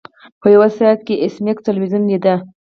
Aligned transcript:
په 0.41 0.47
یو 0.53 0.63
ساعت 0.77 0.99
کې 1.07 1.15
ایس 1.23 1.35
میکس 1.45 1.63
تلویزیون 1.67 2.03
لیده 2.09 2.35